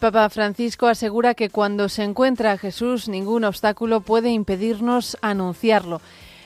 [0.00, 6.00] Papa Francisco asegura que cuando se encuentra a Jesús ningún obstáculo puede impedirnos anunciarlo.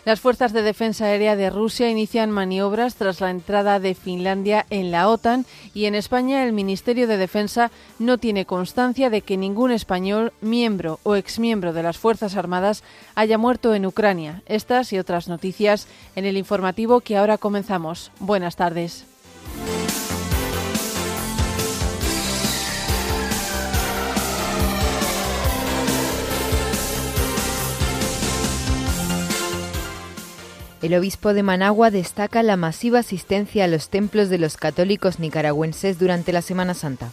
[0.04, 4.90] Las fuerzas de defensa aérea de Rusia inician maniobras tras la entrada de Finlandia en
[4.90, 9.70] la OTAN y en España el Ministerio de Defensa no tiene constancia de que ningún
[9.70, 12.82] español, miembro o exmiembro de las Fuerzas Armadas,
[13.14, 14.42] haya muerto en Ucrania.
[14.46, 18.10] Estas y otras noticias en el informativo que ahora comenzamos.
[18.18, 19.13] Buenas tardes.
[30.84, 35.98] El obispo de Managua destaca la masiva asistencia a los templos de los católicos nicaragüenses
[35.98, 37.10] durante la Semana Santa.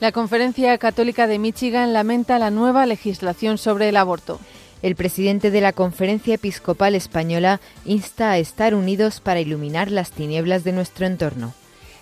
[0.00, 4.40] La Conferencia Católica de Michigan lamenta la nueva legislación sobre el aborto.
[4.82, 10.64] El presidente de la Conferencia Episcopal Española insta a estar unidos para iluminar las tinieblas
[10.64, 11.54] de nuestro entorno.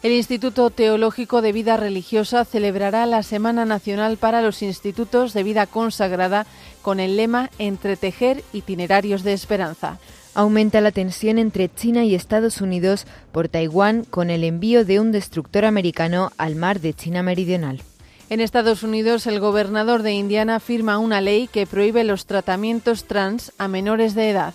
[0.02, 5.66] El Instituto Teológico de Vida Religiosa celebrará la Semana Nacional para los Institutos de Vida
[5.66, 6.46] Consagrada
[6.80, 9.98] con el lema Entretejer itinerarios de esperanza.
[10.34, 15.10] Aumenta la tensión entre China y Estados Unidos por Taiwán con el envío de un
[15.10, 17.82] destructor americano al mar de China Meridional.
[18.28, 23.52] En Estados Unidos, el gobernador de Indiana firma una ley que prohíbe los tratamientos trans
[23.58, 24.54] a menores de edad.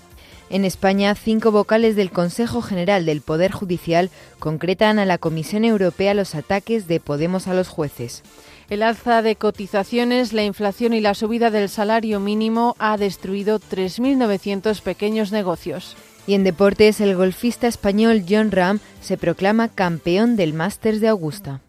[0.49, 6.13] En España, cinco vocales del Consejo General del Poder Judicial concretan a la Comisión Europea
[6.13, 8.23] los ataques de Podemos a los jueces.
[8.70, 14.81] El alza de cotizaciones, la inflación y la subida del salario mínimo ha destruido 3.900
[14.81, 15.95] pequeños negocios.
[16.26, 21.61] Y en deportes, el golfista español John Ram se proclama campeón del Masters de Augusta.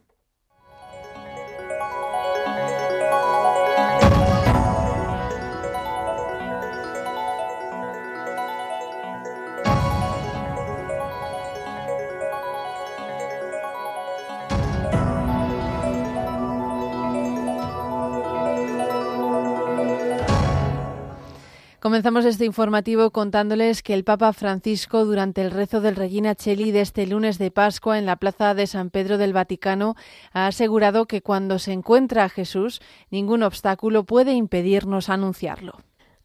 [21.86, 26.80] Comenzamos este informativo contándoles que el Papa Francisco, durante el rezo del Regina Cheli de
[26.80, 29.94] este lunes de Pascua en la Plaza de San Pedro del Vaticano,
[30.32, 32.80] ha asegurado que cuando se encuentra a Jesús,
[33.12, 35.78] ningún obstáculo puede impedirnos anunciarlo.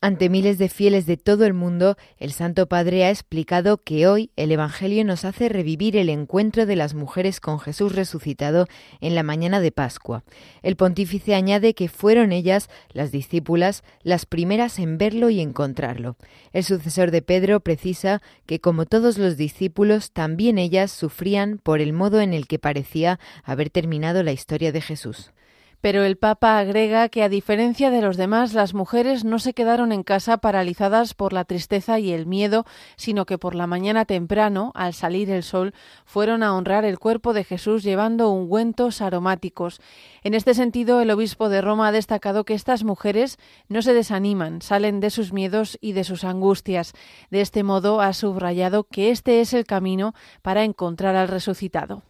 [0.03, 4.31] Ante miles de fieles de todo el mundo, el Santo Padre ha explicado que hoy
[4.35, 8.65] el Evangelio nos hace revivir el encuentro de las mujeres con Jesús resucitado
[8.99, 10.23] en la mañana de Pascua.
[10.63, 16.17] El pontífice añade que fueron ellas, las discípulas, las primeras en verlo y encontrarlo.
[16.51, 21.93] El sucesor de Pedro precisa que, como todos los discípulos, también ellas sufrían por el
[21.93, 25.31] modo en el que parecía haber terminado la historia de Jesús.
[25.81, 29.91] Pero el Papa agrega que, a diferencia de los demás, las mujeres no se quedaron
[29.91, 32.65] en casa paralizadas por la tristeza y el miedo,
[32.95, 35.73] sino que por la mañana temprano, al salir el sol,
[36.05, 39.81] fueron a honrar el cuerpo de Jesús llevando ungüentos aromáticos.
[40.23, 44.61] En este sentido, el obispo de Roma ha destacado que estas mujeres no se desaniman,
[44.61, 46.93] salen de sus miedos y de sus angustias.
[47.31, 52.03] De este modo, ha subrayado que este es el camino para encontrar al resucitado.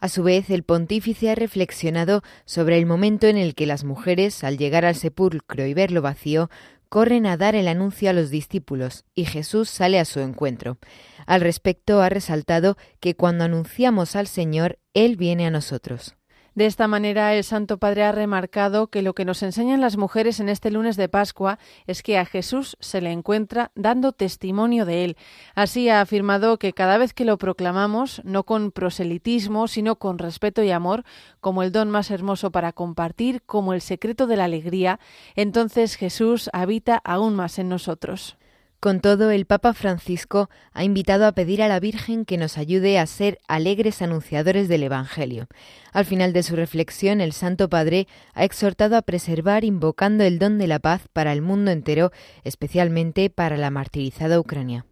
[0.00, 4.44] A su vez, el pontífice ha reflexionado sobre el momento en el que las mujeres,
[4.44, 6.50] al llegar al sepulcro y verlo vacío,
[6.88, 10.78] corren a dar el anuncio a los discípulos y Jesús sale a su encuentro.
[11.26, 16.17] Al respecto, ha resaltado que cuando anunciamos al Señor, Él viene a nosotros.
[16.58, 20.40] De esta manera, el Santo Padre ha remarcado que lo que nos enseñan las mujeres
[20.40, 25.04] en este lunes de Pascua es que a Jesús se le encuentra dando testimonio de
[25.04, 25.16] él.
[25.54, 30.64] Así ha afirmado que cada vez que lo proclamamos, no con proselitismo, sino con respeto
[30.64, 31.04] y amor,
[31.40, 34.98] como el don más hermoso para compartir, como el secreto de la alegría,
[35.36, 38.36] entonces Jesús habita aún más en nosotros.
[38.80, 43.00] Con todo, el Papa Francisco ha invitado a pedir a la Virgen que nos ayude
[43.00, 45.48] a ser alegres anunciadores del Evangelio.
[45.92, 50.58] Al final de su reflexión, el Santo Padre ha exhortado a preservar invocando el don
[50.58, 52.12] de la paz para el mundo entero,
[52.44, 54.86] especialmente para la martirizada Ucrania.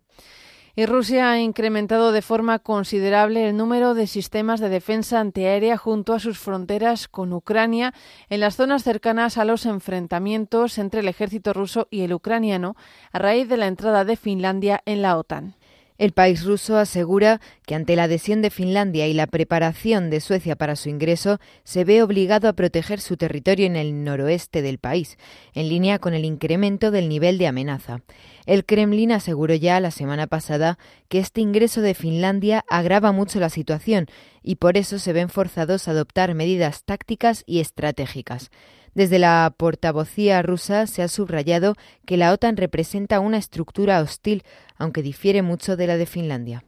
[0.78, 6.12] Y Rusia ha incrementado de forma considerable el número de sistemas de defensa antiaérea junto
[6.12, 7.94] a sus fronteras con Ucrania
[8.28, 12.76] en las zonas cercanas a los enfrentamientos entre el ejército ruso y el ucraniano
[13.10, 15.55] a raíz de la entrada de Finlandia en la OTAN.
[15.98, 20.54] El país ruso asegura que ante la adhesión de Finlandia y la preparación de Suecia
[20.54, 25.16] para su ingreso, se ve obligado a proteger su territorio en el noroeste del país,
[25.54, 28.02] en línea con el incremento del nivel de amenaza.
[28.44, 30.78] El Kremlin aseguró ya la semana pasada
[31.08, 34.06] que este ingreso de Finlandia agrava mucho la situación
[34.42, 38.50] y por eso se ven forzados a adoptar medidas tácticas y estratégicas.
[38.96, 41.74] Desde la portavocía rusa se ha subrayado
[42.06, 44.42] que la OTAN representa una estructura hostil,
[44.78, 46.64] aunque difiere mucho de la de Finlandia.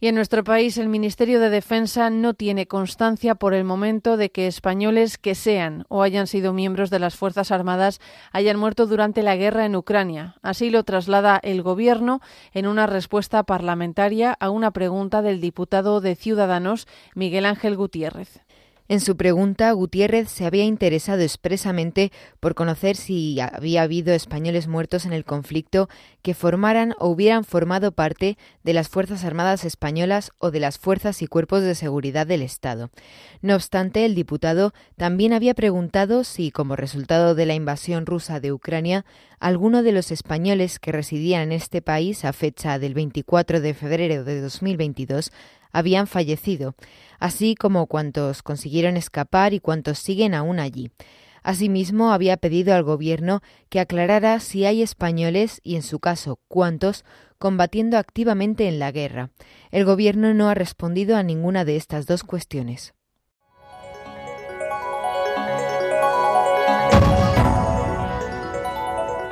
[0.00, 4.32] Y en nuestro país el Ministerio de Defensa no tiene constancia por el momento de
[4.32, 8.00] que españoles que sean o hayan sido miembros de las Fuerzas Armadas
[8.32, 10.34] hayan muerto durante la guerra en Ucrania.
[10.42, 12.20] Así lo traslada el Gobierno
[12.52, 18.42] en una respuesta parlamentaria a una pregunta del diputado de Ciudadanos, Miguel Ángel Gutiérrez.
[18.88, 25.06] En su pregunta, Gutiérrez se había interesado expresamente por conocer si había habido españoles muertos
[25.06, 25.88] en el conflicto
[26.20, 31.22] que formaran o hubieran formado parte de las Fuerzas Armadas españolas o de las fuerzas
[31.22, 32.90] y cuerpos de seguridad del Estado.
[33.40, 38.52] No obstante, el diputado también había preguntado si, como resultado de la invasión rusa de
[38.52, 39.06] Ucrania,
[39.38, 44.24] alguno de los españoles que residían en este país a fecha del 24 de febrero
[44.24, 45.32] de 2022
[45.72, 46.74] habían fallecido,
[47.18, 50.90] así como cuantos consiguieron escapar y cuantos siguen aún allí.
[51.42, 57.04] Asimismo, había pedido al Gobierno que aclarara si hay españoles y, en su caso, cuántos,
[57.38, 59.30] combatiendo activamente en la guerra.
[59.72, 62.94] El Gobierno no ha respondido a ninguna de estas dos cuestiones.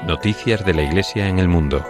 [0.04, 1.84] Noticias de la Iglesia en el mundo.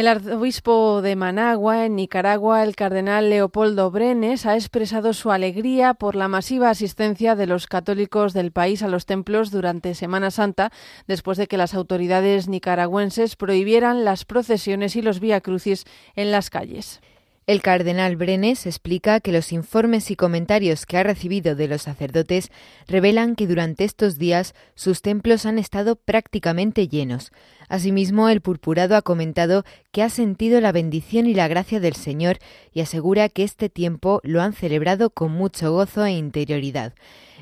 [0.00, 6.16] El arzobispo de Managua, en Nicaragua, el cardenal Leopoldo Brenes, ha expresado su alegría por
[6.16, 10.72] la masiva asistencia de los católicos del país a los templos durante Semana Santa,
[11.06, 15.84] después de que las autoridades nicaragüenses prohibieran las procesiones y los viacrucis
[16.16, 17.02] en las calles.
[17.50, 22.48] El cardenal Brenes explica que los informes y comentarios que ha recibido de los sacerdotes
[22.86, 27.32] revelan que durante estos días sus templos han estado prácticamente llenos.
[27.68, 32.38] Asimismo, el purpurado ha comentado que ha sentido la bendición y la gracia del Señor
[32.72, 36.94] y asegura que este tiempo lo han celebrado con mucho gozo e interioridad.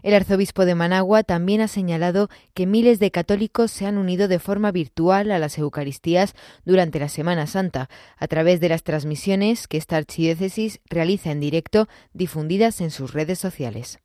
[0.03, 4.39] El arzobispo de Managua también ha señalado que miles de católicos se han unido de
[4.39, 6.35] forma virtual a las Eucaristías
[6.65, 11.89] durante la Semana Santa, a través de las transmisiones que esta archidiócesis realiza en directo
[12.13, 14.01] difundidas en sus redes sociales.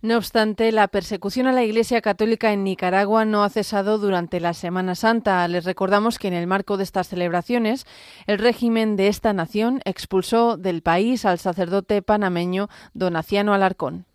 [0.00, 4.54] No obstante, la persecución a la Iglesia Católica en Nicaragua no ha cesado durante la
[4.54, 5.48] Semana Santa.
[5.48, 7.84] Les recordamos que en el marco de estas celebraciones,
[8.28, 14.06] el régimen de esta nación expulsó del país al sacerdote panameño Donaciano Alarcón.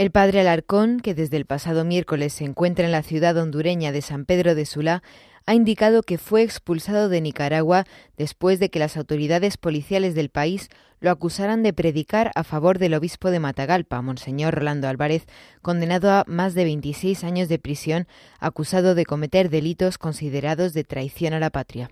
[0.00, 4.00] El padre Alarcón, que desde el pasado miércoles se encuentra en la ciudad hondureña de
[4.00, 5.02] San Pedro de Sula,
[5.44, 7.84] ha indicado que fue expulsado de Nicaragua
[8.16, 10.70] después de que las autoridades policiales del país
[11.00, 15.26] lo acusaran de predicar a favor del obispo de Matagalpa, Monseñor Rolando Álvarez,
[15.60, 18.08] condenado a más de 26 años de prisión,
[18.38, 21.90] acusado de cometer delitos considerados de traición a la patria.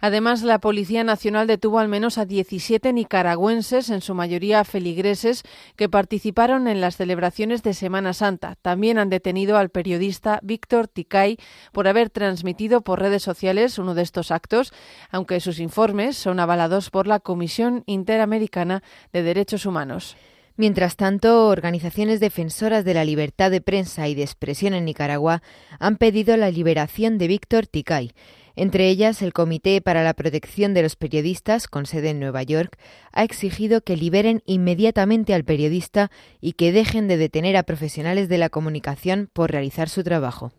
[0.00, 5.42] Además, la Policía Nacional detuvo al menos a 17 nicaragüenses, en su mayoría feligreses,
[5.76, 8.56] que participaron en las celebraciones de Semana Santa.
[8.60, 11.38] También han detenido al periodista Víctor Ticay
[11.72, 14.72] por haber transmitido por redes sociales uno de estos actos,
[15.10, 18.82] aunque sus informes son avalados por la Comisión Interamericana
[19.12, 20.16] de Derechos Humanos.
[20.56, 25.42] Mientras tanto, organizaciones defensoras de la libertad de prensa y de expresión en Nicaragua
[25.80, 28.12] han pedido la liberación de Víctor Ticay.
[28.56, 32.78] Entre ellas, el Comité para la Protección de los Periodistas, con sede en Nueva York,
[33.12, 38.38] ha exigido que liberen inmediatamente al periodista y que dejen de detener a profesionales de
[38.38, 40.52] la comunicación por realizar su trabajo.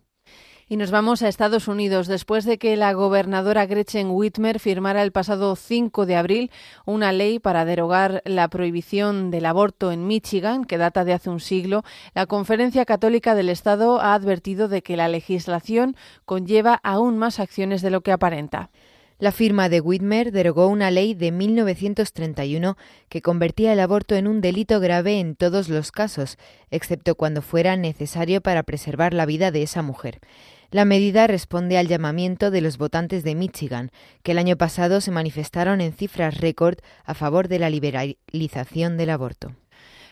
[0.68, 5.12] Y nos vamos a Estados Unidos después de que la gobernadora Gretchen Whitmer firmara el
[5.12, 6.52] pasado 5 de abril
[6.86, 11.40] una ley para derogar la prohibición del aborto en Michigan, que data de hace un
[11.40, 11.84] siglo.
[12.16, 15.96] La Conferencia Católica del Estado ha advertido de que la legislación
[16.26, 18.72] conlleva aún más acciones de lo que aparenta.
[19.18, 22.76] La firma de Whitmer derogó una ley de 1931
[23.08, 26.38] que convertía el aborto en un delito grave en todos los casos,
[26.70, 30.20] excepto cuando fuera necesario para preservar la vida de esa mujer.
[30.72, 33.92] La medida responde al llamamiento de los votantes de Michigan,
[34.24, 39.10] que el año pasado se manifestaron en cifras récord a favor de la liberalización del
[39.12, 39.56] aborto.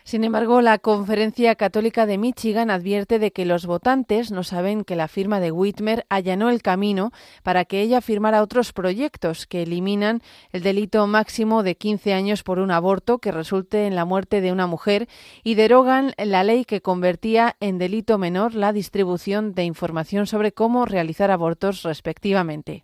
[0.04, 4.98] Sin embargo, la Conferencia Católica de Michigan advierte de que los votantes no saben que
[4.98, 10.22] la firma de Whitmer allanó el camino para que ella firmara otros proyectos que eliminan
[10.52, 14.52] el delito máximo de 15 años por un aborto que resulte en la muerte de
[14.52, 15.08] una mujer
[15.42, 20.86] y derogan la ley que convertía en delito menor la distribución de información sobre cómo
[20.86, 22.84] realizar abortos respectivamente.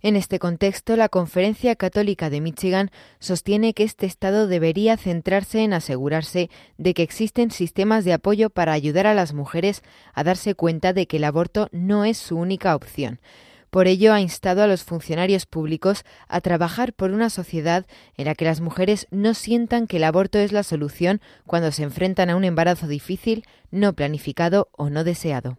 [0.00, 5.72] En este contexto, la Conferencia Católica de Michigan sostiene que este Estado debería centrarse en
[5.72, 9.82] asegurarse de que existen sistemas de apoyo para ayudar a las mujeres
[10.14, 13.18] a darse cuenta de que el aborto no es su única opción.
[13.70, 17.84] Por ello, ha instado a los funcionarios públicos a trabajar por una sociedad
[18.16, 21.82] en la que las mujeres no sientan que el aborto es la solución cuando se
[21.82, 25.58] enfrentan a un embarazo difícil, no planificado o no deseado.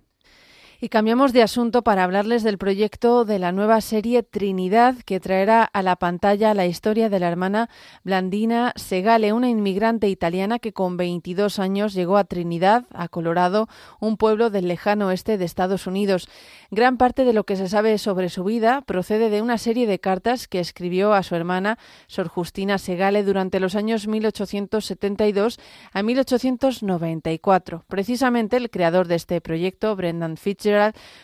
[0.82, 5.66] Y cambiamos de asunto para hablarles del proyecto de la nueva serie Trinidad que traerá
[5.66, 7.70] a la pantalla la historia de la hermana
[8.06, 13.68] Blandina Segale, una inmigrante italiana que con 22 años llegó a Trinidad, a Colorado,
[14.00, 16.30] un pueblo del lejano oeste de Estados Unidos.
[16.72, 19.98] Gran parte de lo que se sabe sobre su vida procede de una serie de
[19.98, 25.60] cartas que escribió a su hermana Sor Justina Segale durante los años 1872
[25.92, 27.86] a 1894.
[27.88, 30.68] Precisamente el creador de este proyecto, Brendan Fitch,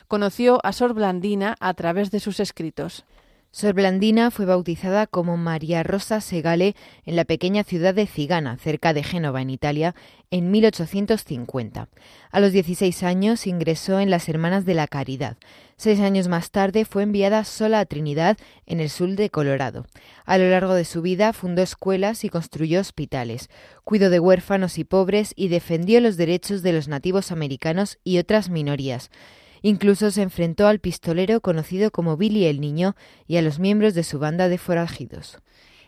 [0.07, 3.05] conoció a Sor Blandina a través de sus escritos.
[3.55, 8.93] Sor Blandina fue bautizada como María Rosa Segale en la pequeña ciudad de Cigana, cerca
[8.93, 9.95] de Génova, en Italia,
[10.29, 11.87] en 1850.
[12.31, 15.37] A los 16 años ingresó en las Hermanas de la Caridad.
[15.77, 18.35] Seis años más tarde fue enviada sola a Trinidad,
[18.65, 19.87] en el sur de Colorado.
[20.25, 23.49] A lo largo de su vida fundó escuelas y construyó hospitales,
[23.85, 28.49] cuidó de huérfanos y pobres y defendió los derechos de los nativos americanos y otras
[28.49, 29.11] minorías.
[29.61, 32.95] Incluso se enfrentó al pistolero conocido como Billy el Niño
[33.27, 35.39] y a los miembros de su banda de forajidos.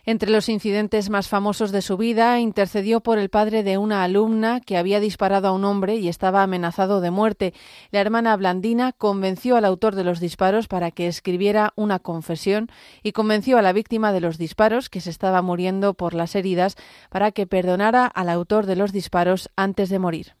[0.08, 4.58] Entre los incidentes más famosos de su vida, intercedió por el padre de una alumna
[4.62, 7.52] que había disparado a un hombre y estaba amenazado de muerte.
[7.90, 12.70] La hermana Blandina convenció al autor de los disparos para que escribiera una confesión
[13.02, 16.76] y convenció a la víctima de los disparos, que se estaba muriendo por las heridas,
[17.10, 20.37] para que perdonara al autor de los disparos antes de morir.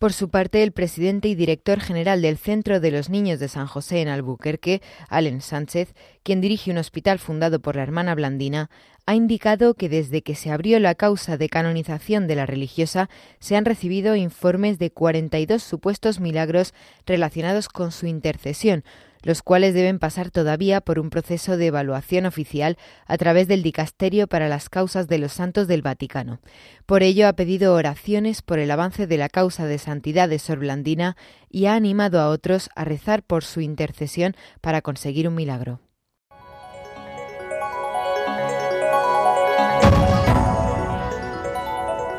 [0.00, 3.66] Por su parte, el presidente y director general del Centro de los Niños de San
[3.66, 4.80] José en Albuquerque,
[5.10, 5.92] Allen Sánchez,
[6.22, 8.70] quien dirige un hospital fundado por la hermana Blandina,
[9.04, 13.56] ha indicado que desde que se abrió la causa de canonización de la religiosa se
[13.56, 16.72] han recibido informes de 42 supuestos milagros
[17.04, 18.84] relacionados con su intercesión,
[19.22, 24.26] los cuales deben pasar todavía por un proceso de evaluación oficial a través del Dicasterio
[24.26, 26.40] para las Causas de los Santos del Vaticano.
[26.86, 30.58] Por ello ha pedido oraciones por el avance de la causa de santidad de Sor
[30.58, 31.16] Blandina
[31.48, 35.80] y ha animado a otros a rezar por su intercesión para conseguir un milagro.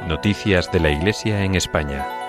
[0.07, 2.20] Noticias de la Iglesia en España.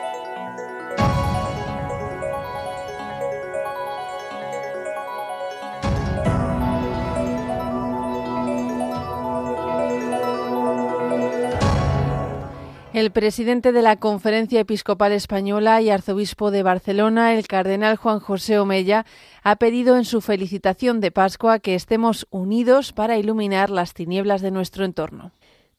[12.92, 18.58] El presidente de la Conferencia Episcopal Española y arzobispo de Barcelona, el cardenal Juan José
[18.58, 19.06] Omella,
[19.42, 24.50] ha pedido en su felicitación de Pascua que estemos unidos para iluminar las tinieblas de
[24.50, 25.32] nuestro entorno.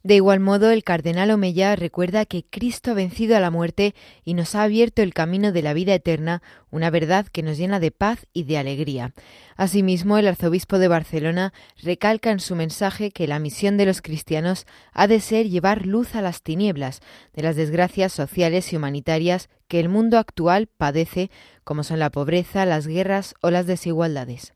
[0.03, 3.95] De igual modo, el cardenal Omeya recuerda que Cristo ha vencido a la muerte
[4.25, 7.79] y nos ha abierto el camino de la vida eterna, una verdad que nos llena
[7.79, 9.13] de paz y de alegría.
[9.55, 14.67] Asimismo, el arzobispo de Barcelona recalca en su mensaje que la misión de los cristianos
[14.91, 16.99] ha de ser llevar luz a las tinieblas
[17.33, 21.31] de las desgracias sociales y humanitarias que el mundo actual padece,
[21.63, 24.53] como son la pobreza, las guerras o las desigualdades.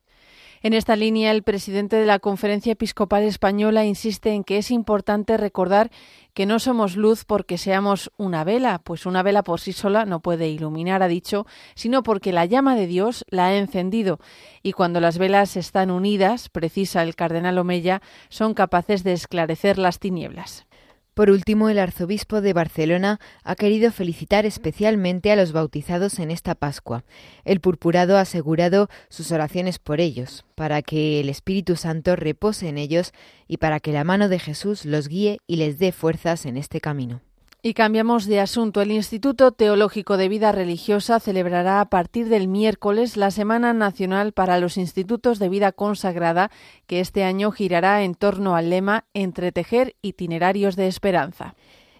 [0.63, 5.37] En esta línea, el presidente de la Conferencia Episcopal Española insiste en que es importante
[5.37, 5.91] recordar
[6.33, 10.19] que no somos luz porque seamos una vela, pues una vela por sí sola no
[10.19, 11.45] puede iluminar, ha dicho,
[11.75, 14.19] sino porque la llama de Dios la ha encendido
[14.63, 19.99] y cuando las velas están unidas, precisa el cardenal Omeya, son capaces de esclarecer las
[19.99, 20.65] tinieblas.
[21.17, 26.53] Por último, el arzobispo de Barcelona ha querido felicitar especialmente a los bautizados en esta
[26.53, 27.05] Pascua.
[27.43, 32.77] El purpurado ha asegurado sus oraciones por ellos, para que el Espíritu Santo repose en
[32.77, 33.13] ellos
[33.47, 36.81] y para que la mano de Jesús los guíe y les dé fuerzas en este
[36.81, 37.19] camino.
[37.67, 38.81] Y cambiamos de asunto.
[38.81, 44.57] El Instituto Teológico de Vida Religiosa celebrará a partir del miércoles la Semana Nacional para
[44.57, 46.49] los Institutos de Vida Consagrada,
[46.85, 51.55] que este año girará en torno al lema Entretejer itinerarios de esperanza.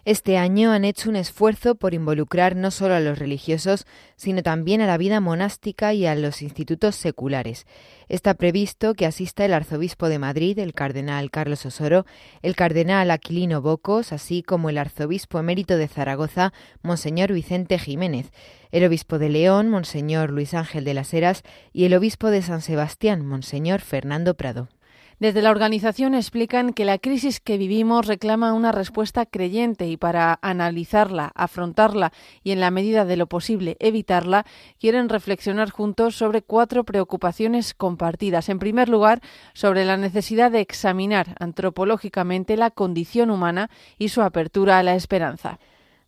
[0.08, 3.84] Este año han hecho un esfuerzo por involucrar no solo a los religiosos,
[4.16, 7.66] sino también a la vida monástica y a los institutos seculares.
[8.08, 12.06] Está previsto que asista el arzobispo de Madrid, el cardenal Carlos Osoro,
[12.40, 18.32] el cardenal Aquilino Bocos, así como el arzobispo emérito de Zaragoza, Monseñor Vicente Jiménez,
[18.70, 22.62] el obispo de León, Monseñor Luis Ángel de las Heras, y el obispo de San
[22.62, 24.70] Sebastián, Monseñor Fernando Prado.
[25.18, 30.38] Desde la organización explican que la crisis que vivimos reclama una respuesta creyente y para
[30.42, 32.12] analizarla, afrontarla
[32.44, 34.46] y en la medida de lo posible evitarla,
[34.78, 38.48] quieren reflexionar juntos sobre cuatro preocupaciones compartidas.
[38.48, 39.20] En primer lugar,
[39.54, 45.58] sobre la necesidad de examinar antropológicamente la condición humana y su apertura a la esperanza.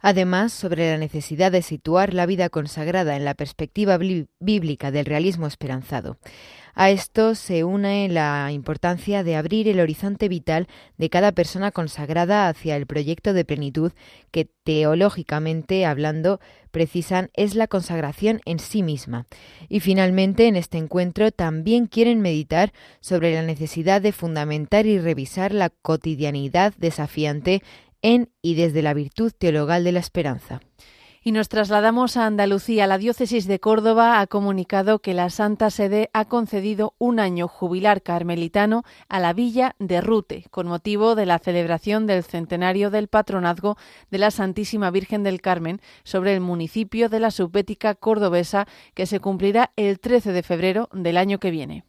[0.01, 5.47] Además, sobre la necesidad de situar la vida consagrada en la perspectiva bíblica del realismo
[5.47, 6.17] esperanzado.
[6.75, 12.49] A esto se une la importancia de abrir el horizonte vital de cada persona consagrada
[12.49, 13.93] hacia el proyecto de plenitud
[14.31, 16.41] que teológicamente hablando
[16.71, 19.27] precisan es la consagración en sí misma.
[19.69, 25.53] Y finalmente, en este encuentro también quieren meditar sobre la necesidad de fundamentar y revisar
[25.53, 27.63] la cotidianidad desafiante
[28.03, 30.61] en y desde la virtud teologal de la esperanza.
[31.23, 32.87] Y nos trasladamos a Andalucía.
[32.87, 38.01] La diócesis de Córdoba ha comunicado que la Santa Sede ha concedido un año jubilar
[38.01, 43.77] carmelitano a la villa de Rute, con motivo de la celebración del centenario del patronazgo
[44.11, 49.21] de la Santísima Virgen del Carmen sobre el municipio de la subbética cordobesa, que se
[49.21, 51.85] cumplirá el 13 de febrero del año que viene.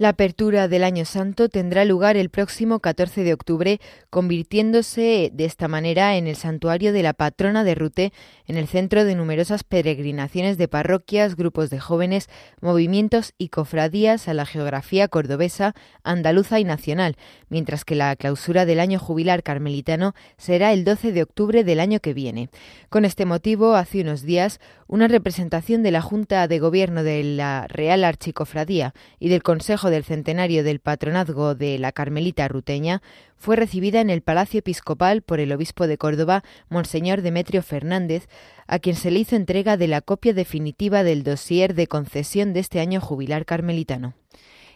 [0.00, 5.68] La apertura del Año Santo tendrá lugar el próximo 14 de octubre, convirtiéndose de esta
[5.68, 8.12] manera en el santuario de la patrona de Rute,
[8.46, 12.30] en el centro de numerosas peregrinaciones de parroquias, grupos de jóvenes,
[12.62, 17.18] movimientos y cofradías a la geografía cordobesa, andaluza y nacional,
[17.50, 22.00] mientras que la clausura del año jubilar carmelitano será el 12 de octubre del año
[22.00, 22.48] que viene.
[22.88, 27.66] Con este motivo, hace unos días, una representación de la Junta de Gobierno de la
[27.68, 33.02] Real Archicofradía y del Consejo del centenario del patronazgo de la Carmelita ruteña
[33.36, 38.28] fue recibida en el Palacio Episcopal por el obispo de Córdoba, Monseñor Demetrio Fernández,
[38.66, 42.60] a quien se le hizo entrega de la copia definitiva del dossier de concesión de
[42.60, 44.14] este año jubilar carmelitano.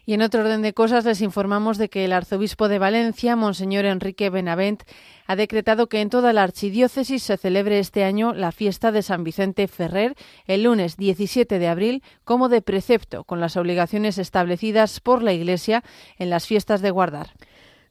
[0.07, 3.87] Y en otro orden de cosas les informamos de que el arzobispo de Valencia, Monseñor
[3.87, 4.83] Enrique Benavent,
[5.27, 9.25] ha decretado que en toda la archidiócesis se celebre este año la fiesta de San
[9.25, 10.15] Vicente Ferrer
[10.47, 15.83] el lunes 17 de abril como de precepto, con las obligaciones establecidas por la Iglesia
[16.19, 17.31] en las fiestas de guardar.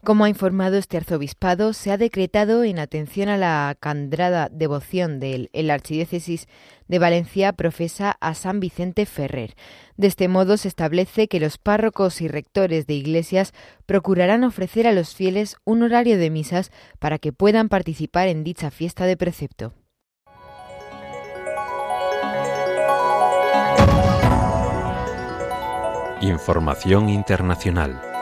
[0.03, 5.71] Como ha informado este arzobispado, se ha decretado en atención a la candrada devoción el
[5.71, 6.47] archidiócesis
[6.89, 9.55] de Valencia profesa a San Vicente Ferrer.
[9.95, 13.53] De este modo se establece que los párrocos y rectores de iglesias
[13.85, 18.71] procurarán ofrecer a los fieles un horario de misas para que puedan participar en dicha
[18.71, 19.73] fiesta de precepto.
[26.19, 28.12] Información internacional.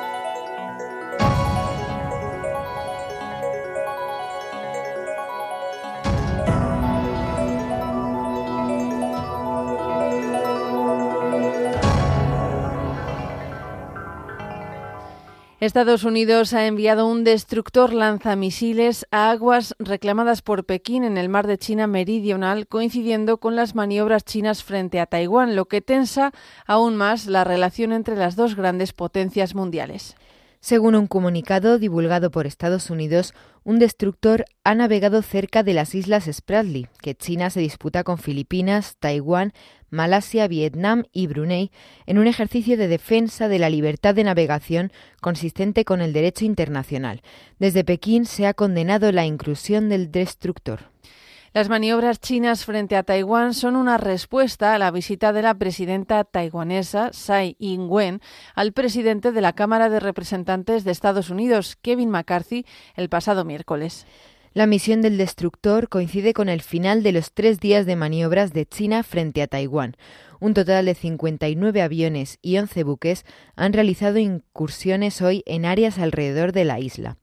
[15.61, 21.45] Estados Unidos ha enviado un destructor lanzamisiles a aguas reclamadas por Pekín en el mar
[21.45, 26.31] de China Meridional, coincidiendo con las maniobras chinas frente a Taiwán, lo que tensa
[26.65, 30.15] aún más la relación entre las dos grandes potencias mundiales.
[30.61, 36.27] Según un comunicado divulgado por Estados Unidos, un destructor ha navegado cerca de las islas
[36.31, 39.53] Spratly, que China se disputa con Filipinas, Taiwán,
[39.91, 41.69] Malasia, Vietnam y Brunei,
[42.07, 47.21] en un ejercicio de defensa de la libertad de navegación consistente con el derecho internacional.
[47.59, 50.91] Desde Pekín se ha condenado la inclusión del destructor.
[51.53, 56.23] Las maniobras chinas frente a Taiwán son una respuesta a la visita de la presidenta
[56.23, 58.21] taiwanesa Tsai Ing-wen
[58.55, 64.07] al presidente de la Cámara de Representantes de Estados Unidos, Kevin McCarthy, el pasado miércoles.
[64.53, 68.65] La misión del destructor coincide con el final de los tres días de maniobras de
[68.65, 69.95] China frente a Taiwán.
[70.41, 76.51] Un total de 59 aviones y 11 buques han realizado incursiones hoy en áreas alrededor
[76.51, 77.15] de la isla.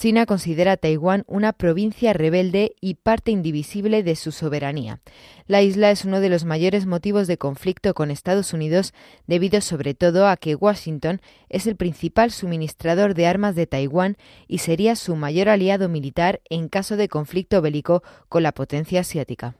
[0.00, 5.02] China considera a Taiwán una provincia rebelde y parte indivisible de su soberanía.
[5.46, 8.94] La isla es uno de los mayores motivos de conflicto con Estados Unidos
[9.26, 14.16] debido sobre todo a que Washington es el principal suministrador de armas de Taiwán
[14.48, 19.59] y sería su mayor aliado militar en caso de conflicto bélico con la potencia asiática.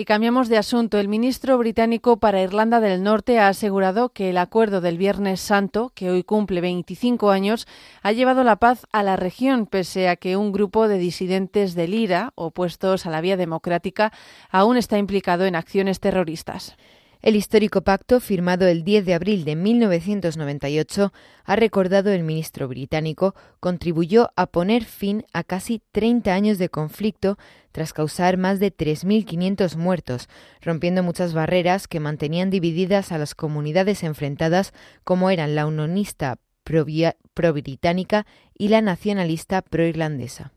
[0.00, 1.00] Y cambiamos de asunto.
[1.00, 5.90] El ministro británico para Irlanda del Norte ha asegurado que el acuerdo del Viernes Santo,
[5.92, 7.66] que hoy cumple 25 años,
[8.02, 11.94] ha llevado la paz a la región, pese a que un grupo de disidentes del
[11.94, 14.12] IRA, opuestos a la vía democrática,
[14.50, 16.76] aún está implicado en acciones terroristas.
[17.20, 21.12] El histórico pacto, firmado el 10 de abril de 1998,
[21.44, 27.36] ha recordado el ministro británico, contribuyó a poner fin a casi 30 años de conflicto
[27.72, 30.28] tras causar más de 3.500 muertos,
[30.60, 36.38] rompiendo muchas barreras que mantenían divididas a las comunidades enfrentadas como eran la unionista
[37.34, 38.26] pro-británica
[38.56, 40.52] y la nacionalista pro-irlandesa.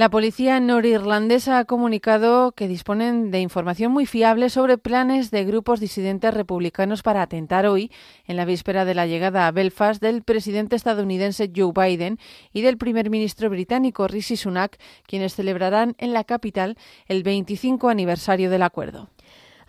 [0.00, 5.78] La policía norirlandesa ha comunicado que disponen de información muy fiable sobre planes de grupos
[5.78, 7.92] disidentes republicanos para atentar hoy,
[8.24, 12.18] en la víspera de la llegada a Belfast del presidente estadounidense Joe Biden
[12.50, 18.48] y del primer ministro británico Rishi Sunak, quienes celebrarán en la capital el 25 aniversario
[18.48, 19.10] del acuerdo.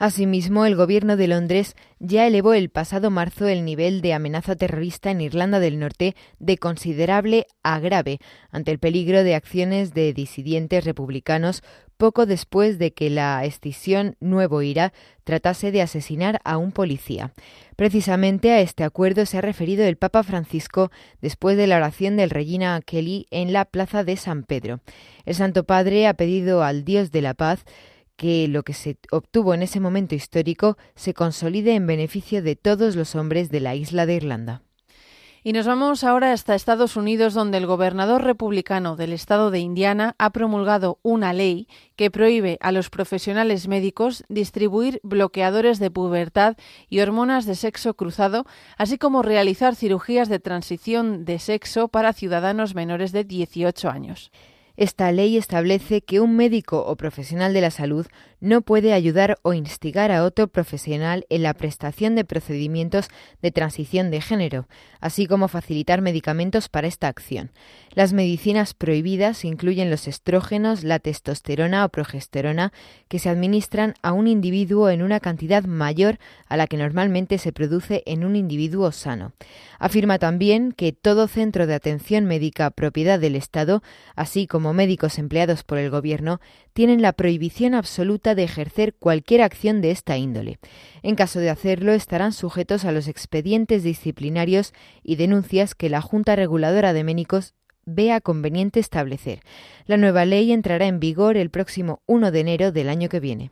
[0.02, 5.12] Asimismo, el gobierno de Londres ya elevó el pasado marzo el nivel de amenaza terrorista
[5.12, 8.18] en Irlanda del Norte de considerable a grave
[8.50, 11.62] ante el peligro de acciones de disidentes republicanos
[11.98, 14.92] poco después de que la escisión Nuevo Ira
[15.24, 17.32] tratase de asesinar a un policía.
[17.76, 20.90] Precisamente a este acuerdo se ha referido el Papa Francisco
[21.22, 24.80] después de la oración del Regina Kelly en la Plaza de San Pedro.
[25.26, 27.66] El Santo Padre ha pedido al Dios de la paz
[28.22, 32.96] que lo que se obtuvo en ese momento histórico se consolide en beneficio de todos
[32.96, 34.62] los hombres de la isla de Irlanda.
[35.44, 40.14] Y nos vamos ahora hasta Estados Unidos, donde el gobernador republicano del estado de Indiana
[40.20, 46.58] ha promulgado una ley que prohíbe a los profesionales médicos distribuir bloqueadores de pubertad
[46.90, 48.46] y hormonas de sexo cruzado,
[48.78, 54.32] así como realizar cirugías de transición de sexo para ciudadanos menores de 18 años.
[54.82, 58.08] Esta ley establece que un médico o profesional de la salud
[58.40, 63.08] no puede ayudar o instigar a otro profesional en la prestación de procedimientos
[63.44, 64.68] de transición de género,
[65.00, 67.52] así como facilitar medicamentos para esta acción.
[67.94, 72.74] Las medicinas prohibidas incluyen los estrógenos, la testosterona o progesterona,
[73.08, 76.18] que se administran a un individuo en una cantidad mayor
[76.48, 79.34] a la que normalmente se produce en un individuo sano.
[79.78, 83.84] Afirma también que todo centro de atención médica propiedad del Estado,
[84.16, 86.40] así como médicos empleados por el Gobierno,
[86.74, 90.60] tienen la prohibición absoluta de ejercer cualquier acción de esta índole.
[91.04, 96.36] En caso de hacerlo, estarán sujetos a los expedientes disciplinarios y denuncias que la Junta
[96.36, 97.54] Reguladora de Médicos
[97.86, 99.42] vea conveniente establecer.
[99.86, 103.52] La nueva ley entrará en vigor el próximo 1 de enero del año que viene.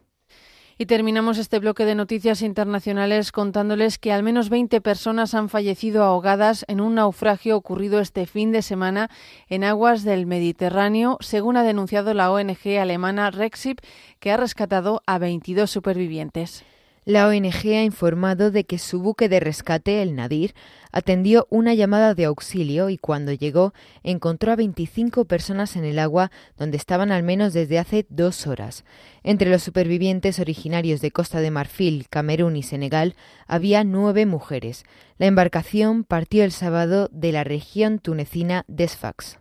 [0.82, 6.06] Y terminamos este bloque de noticias internacionales contándoles que al menos 20 personas han fallecido
[6.06, 9.10] ahogadas en un naufragio ocurrido este fin de semana
[9.50, 13.82] en aguas del Mediterráneo, según ha denunciado la ONG alemana Rexip,
[14.22, 16.64] que ha rescatado a 22 supervivientes.
[17.06, 20.54] La ONG ha informado de que su buque de rescate, el Nadir,
[20.92, 26.32] atendió una llamada de auxilio y cuando llegó encontró a 25 personas en el agua
[26.58, 28.86] donde estaban al menos desde hace dos horas.
[29.24, 33.16] Entre los supervivientes originarios de Costa de Marfil, Camerún y Senegal
[33.48, 34.84] había nueve mujeres.
[35.18, 39.39] La embarcación partió el sábado de la región tunecina de Sfax.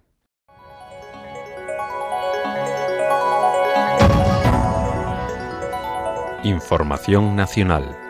[6.45, 8.08] Información nacional.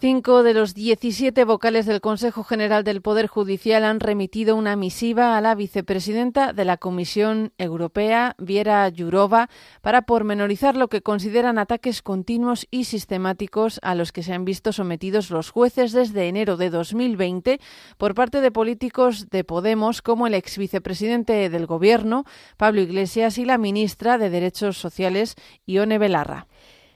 [0.00, 5.36] Cinco de los 17 vocales del Consejo General del Poder Judicial han remitido una misiva
[5.36, 9.50] a la vicepresidenta de la Comisión Europea, Viera Yurova,
[9.82, 14.72] para pormenorizar lo que consideran ataques continuos y sistemáticos a los que se han visto
[14.72, 17.58] sometidos los jueces desde enero de 2020
[17.96, 22.24] por parte de políticos de Podemos como el ex vicepresidente del Gobierno,
[22.56, 25.34] Pablo Iglesias, y la ministra de Derechos Sociales,
[25.66, 26.46] Ione Belarra.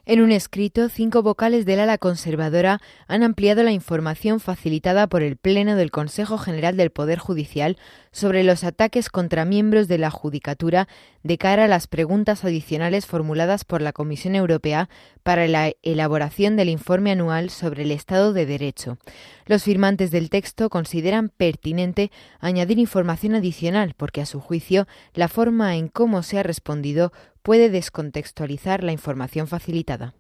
[0.05, 5.37] En un escrito, cinco vocales del ala conservadora han ampliado la información facilitada por el
[5.37, 7.77] Pleno del Consejo General del Poder Judicial
[8.13, 10.87] sobre los ataques contra miembros de la Judicatura
[11.23, 14.89] de cara a las preguntas adicionales formuladas por la Comisión Europea
[15.23, 18.99] para la elaboración del informe anual sobre el Estado de Derecho.
[19.47, 25.77] Los firmantes del texto consideran pertinente añadir información adicional porque, a su juicio, la forma
[25.77, 30.15] en cómo se ha respondido puede descontextualizar la información facilitada.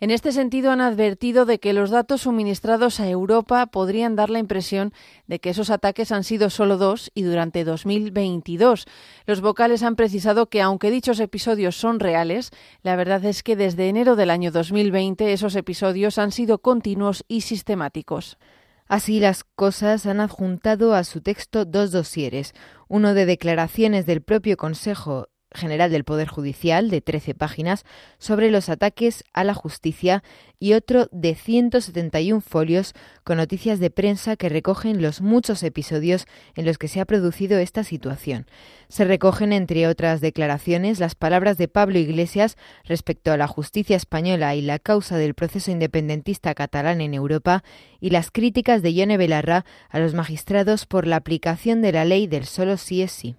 [0.00, 4.38] En este sentido, han advertido de que los datos suministrados a Europa podrían dar la
[4.38, 4.92] impresión
[5.26, 8.86] de que esos ataques han sido solo dos y durante 2022.
[9.26, 12.50] Los vocales han precisado que, aunque dichos episodios son reales,
[12.82, 17.40] la verdad es que desde enero del año 2020 esos episodios han sido continuos y
[17.40, 18.38] sistemáticos.
[18.86, 22.54] Así las cosas han adjuntado a su texto dos dosieres,
[22.86, 27.84] uno de declaraciones del propio Consejo General del Poder Judicial de 13 páginas
[28.18, 30.22] sobre los ataques a la justicia
[30.60, 32.92] y otro de 171 folios
[33.24, 37.58] con noticias de prensa que recogen los muchos episodios en los que se ha producido
[37.58, 38.46] esta situación.
[38.88, 44.54] Se recogen, entre otras declaraciones, las palabras de Pablo Iglesias respecto a la justicia española
[44.54, 47.64] y la causa del proceso independentista catalán en Europa
[48.00, 52.26] y las críticas de Yone Belarra a los magistrados por la aplicación de la ley
[52.26, 53.36] del solo sí es sí.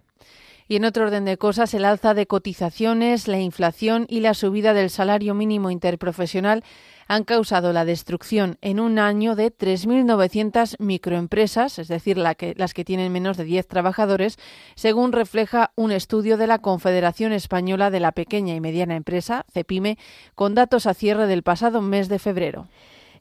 [0.69, 4.75] Y en otro orden de cosas, el alza de cotizaciones, la inflación y la subida
[4.75, 6.63] del salario mínimo interprofesional
[7.07, 12.35] han causado la destrucción en un año de 3.900 microempresas, es decir, las
[12.75, 14.37] que tienen menos de 10 trabajadores,
[14.75, 19.97] según refleja un estudio de la Confederación Española de la Pequeña y Mediana Empresa, CEPIME,
[20.35, 22.67] con datos a cierre del pasado mes de febrero.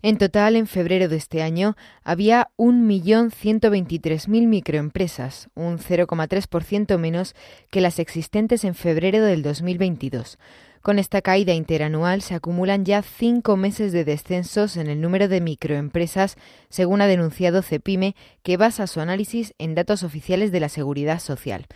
[0.01, 7.35] En total, en febrero de este año había 1.123.000 microempresas, un 0,3% menos
[7.71, 10.39] que las existentes en febrero del 2022.
[10.83, 15.41] Con esta caída interanual se acumulan ya cinco meses de descensos en el número de
[15.41, 16.37] microempresas,
[16.69, 21.67] según ha denunciado CEPIME, que basa su análisis en datos oficiales de la Seguridad Social.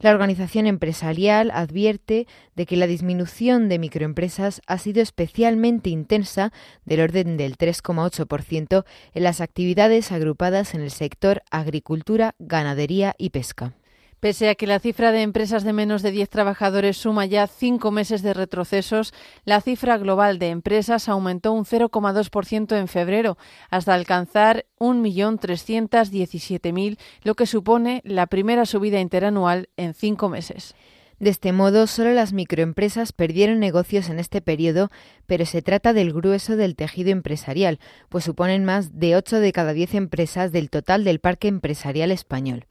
[0.00, 6.52] La organización empresarial advierte de que la disminución de microempresas ha sido especialmente intensa,
[6.84, 8.84] del orden del 3,8%,
[9.14, 13.74] en las actividades agrupadas en el sector agricultura, ganadería y pesca.
[14.20, 17.92] Pese a que la cifra de empresas de menos de 10 trabajadores suma ya cinco
[17.92, 23.38] meses de retrocesos, la cifra global de empresas aumentó un 0,2% en febrero,
[23.70, 30.74] hasta alcanzar 1.317.000, lo que supone la primera subida interanual en cinco meses.
[31.18, 34.88] De este modo, solo las microempresas perdieron negocios en este periodo,
[35.26, 39.72] pero se trata del grueso del tejido empresarial, pues suponen más de 8 de cada
[39.72, 42.66] 10 empresas del total del parque empresarial español.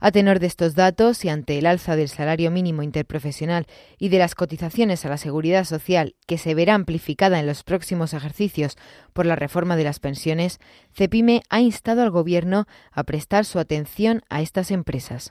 [0.00, 4.18] A tenor de estos datos y ante el alza del salario mínimo interprofesional y de
[4.18, 8.76] las cotizaciones a la seguridad social, que se verá amplificada en los próximos ejercicios
[9.12, 10.58] por la reforma de las pensiones,
[10.92, 15.30] CEPIME ha instado al Gobierno a prestar su atención a estas empresas.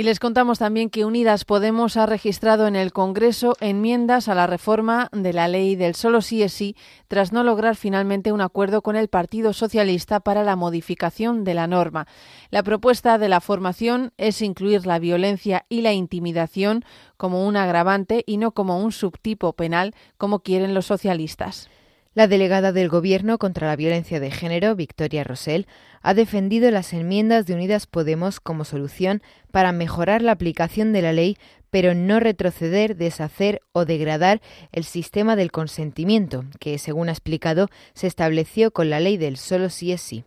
[0.00, 4.46] Y les contamos también que Unidas Podemos ha registrado en el Congreso enmiendas a la
[4.46, 6.76] reforma de la ley del solo sí es sí,
[7.08, 11.66] tras no lograr finalmente un acuerdo con el Partido Socialista para la modificación de la
[11.66, 12.06] norma.
[12.50, 16.84] La propuesta de la formación es incluir la violencia y la intimidación
[17.16, 21.68] como un agravante y no como un subtipo penal, como quieren los socialistas.
[22.18, 25.68] La delegada del Gobierno contra la violencia de género, Victoria Rosell,
[26.02, 31.12] ha defendido las enmiendas de Unidas Podemos como solución para mejorar la aplicación de la
[31.12, 31.36] ley,
[31.70, 34.40] pero no retroceder, deshacer o degradar
[34.72, 39.70] el sistema del consentimiento, que, según ha explicado, se estableció con la ley del solo
[39.70, 40.24] sí es sí.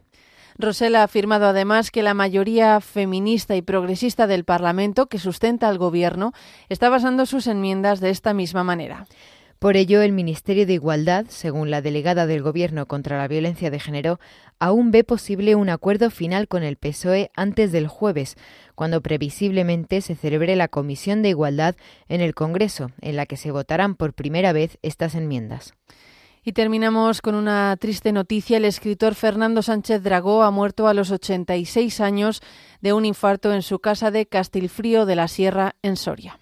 [0.57, 5.77] Rosell ha afirmado además que la mayoría feminista y progresista del Parlamento que sustenta al
[5.77, 6.31] Gobierno
[6.69, 9.07] está basando sus enmiendas de esta misma manera.
[9.61, 13.79] Por ello, el Ministerio de Igualdad, según la delegada del Gobierno contra la Violencia de
[13.79, 14.19] Género,
[14.57, 18.37] aún ve posible un acuerdo final con el PSOE antes del jueves,
[18.73, 21.75] cuando previsiblemente se celebre la Comisión de Igualdad
[22.09, 25.75] en el Congreso, en la que se votarán por primera vez estas enmiendas.
[26.43, 28.57] Y terminamos con una triste noticia.
[28.57, 32.41] El escritor Fernando Sánchez Dragó ha muerto a los 86 años
[32.81, 36.40] de un infarto en su casa de Castilfrío de la Sierra, en Soria.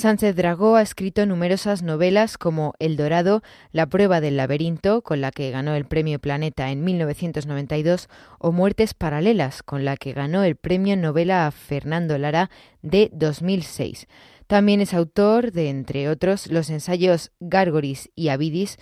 [0.00, 5.30] Sánchez Dragó ha escrito numerosas novelas como El Dorado, La prueba del laberinto, con la
[5.30, 8.08] que ganó el Premio Planeta en 1992,
[8.38, 12.48] o Muertes Paralelas, con la que ganó el Premio Novela a Fernando Lara
[12.80, 14.08] de 2006.
[14.46, 18.78] También es autor de, entre otros, los ensayos Gárgoris y Avidis,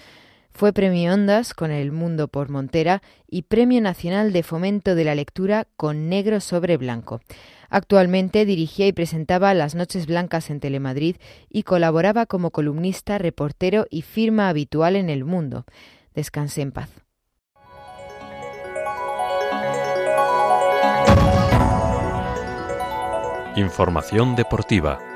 [0.59, 5.15] fue Premio Ondas con El Mundo por Montera y Premio Nacional de Fomento de la
[5.15, 7.21] Lectura con Negro sobre Blanco.
[7.71, 11.15] Actualmente dirigía y presentaba Las Noches Blancas en Telemadrid
[11.49, 15.65] y colaboraba como columnista, reportero y firma habitual en El Mundo.
[16.13, 16.91] Descanse en paz.
[23.55, 25.08] Información deportiva.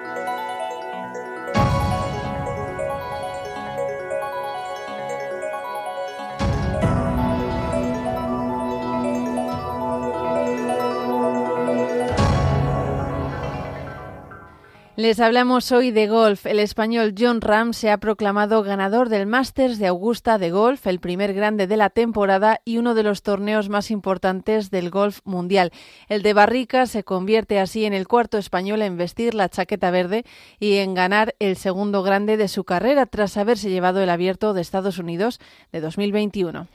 [15.02, 16.46] Les hablamos hoy de golf.
[16.46, 21.00] El español John Ram se ha proclamado ganador del Masters de Augusta de Golf, el
[21.00, 25.72] primer grande de la temporada y uno de los torneos más importantes del golf mundial.
[26.08, 30.24] El de Barrica se convierte así en el cuarto español en vestir la chaqueta verde
[30.60, 34.60] y en ganar el segundo grande de su carrera tras haberse llevado el abierto de
[34.60, 35.40] Estados Unidos
[35.72, 36.68] de 2021.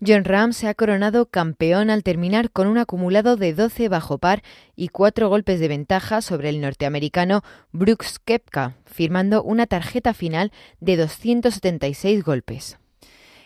[0.00, 4.42] John Ram se ha coronado campeón al terminar con un acumulado de 12 bajo par
[4.76, 10.96] y cuatro golpes de ventaja sobre el norteamericano Brooks Kepka, firmando una tarjeta final de
[10.98, 12.78] 276 golpes.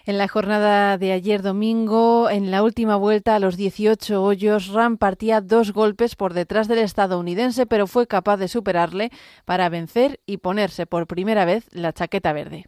[0.04, 4.98] En la jornada de ayer domingo, en la última vuelta a los 18 hoyos, Ram
[4.98, 9.10] partía dos golpes por detrás del estadounidense, pero fue capaz de superarle
[9.46, 12.66] para vencer y ponerse por primera vez la chaqueta verde.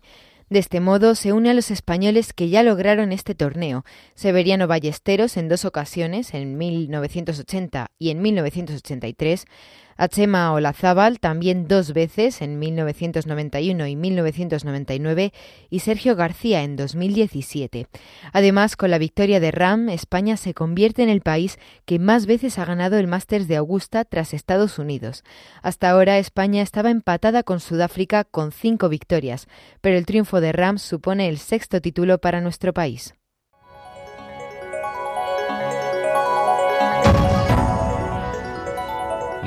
[0.50, 5.36] De este modo se une a los españoles que ya lograron este torneo, Severiano Ballesteros
[5.36, 9.46] en dos ocasiones, en 1980 y en 1983,
[9.96, 15.32] a Olazábal también dos veces en 1991 y 1999
[15.70, 17.86] y Sergio García en 2017.
[18.32, 22.58] Además, con la victoria de Ram, España se convierte en el país que más veces
[22.58, 25.24] ha ganado el Masters de Augusta tras Estados Unidos.
[25.62, 29.46] Hasta ahora España estaba empatada con Sudáfrica con cinco victorias,
[29.80, 33.14] pero el triunfo de Ram supone el sexto título para nuestro país.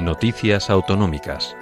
[0.07, 1.57] Noticias Autonómicas.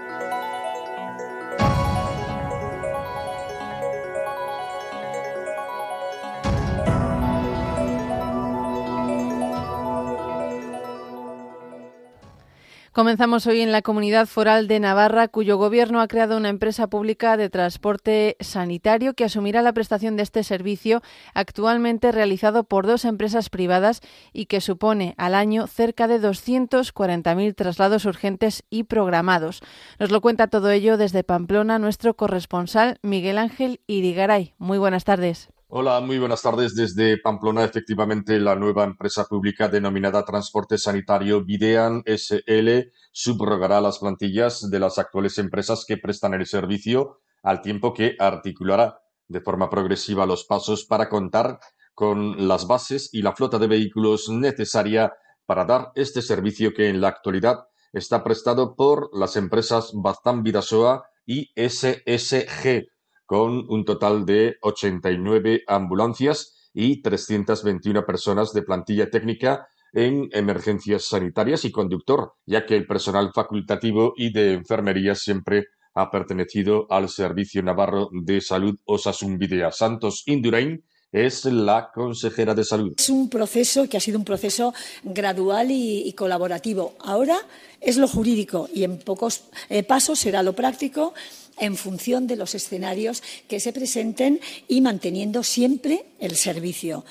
[12.96, 17.36] Comenzamos hoy en la comunidad foral de Navarra, cuyo gobierno ha creado una empresa pública
[17.36, 21.02] de transporte sanitario que asumirá la prestación de este servicio,
[21.34, 24.00] actualmente realizado por dos empresas privadas
[24.32, 29.62] y que supone al año cerca de 240.000 traslados urgentes y programados.
[30.00, 34.54] Nos lo cuenta todo ello desde Pamplona nuestro corresponsal Miguel Ángel Irigaray.
[34.58, 35.50] Muy buenas tardes.
[35.78, 37.66] Hola, muy buenas tardes desde Pamplona.
[37.66, 44.98] Efectivamente, la nueva empresa pública denominada Transporte Sanitario Videan SL subrogará las plantillas de las
[45.00, 50.86] actuales empresas que prestan el servicio, al tiempo que articulará de forma progresiva los pasos
[50.86, 51.60] para contar
[51.94, 55.12] con las bases y la flota de vehículos necesaria
[55.46, 61.04] para dar este servicio que en la actualidad está prestado por las empresas Baztán Vidasoa
[61.26, 62.95] y SSG
[63.26, 71.64] con un total de 89 ambulancias y 321 personas de plantilla técnica en emergencias sanitarias
[71.64, 77.64] y conductor, ya que el personal facultativo y de enfermería siempre ha pertenecido al Servicio
[77.64, 79.72] Navarro de Salud Osasun Videa.
[79.72, 80.84] Santos Indurain
[81.16, 82.94] es la consejera de salud.
[82.98, 86.96] Es un proceso que ha sido un proceso gradual y, colaborativo.
[87.00, 87.38] Ahora
[87.80, 91.14] es lo jurídico y en pocos eh, pasos será lo práctico
[91.58, 97.06] en función de los escenarios que se presenten y manteniendo siempre el servicio.